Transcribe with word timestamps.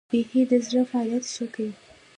بیهي 0.11 0.41
د 0.51 0.53
زړه 0.65 0.81
فعالیت 0.89 1.25
ښه 1.33 1.45
کوي. 1.53 1.73